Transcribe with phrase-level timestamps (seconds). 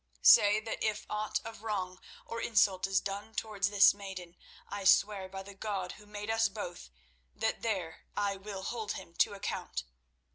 [0.23, 4.35] Say that if aught of wrong or insult is done towards this maiden,
[4.67, 6.89] I swear by the God who made us both
[7.35, 9.83] that there I will hold him to account.